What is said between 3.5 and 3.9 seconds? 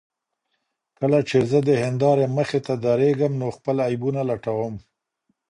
خپل